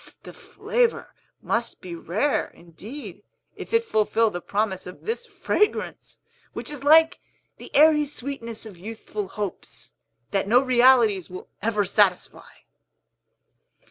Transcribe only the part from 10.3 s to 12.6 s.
that no realities will ever satisfy!"